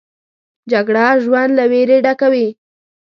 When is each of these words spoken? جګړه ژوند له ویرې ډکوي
جګړه 0.71 1.05
ژوند 1.23 1.51
له 1.57 1.63
ویرې 1.71 1.97
ډکوي 2.05 2.47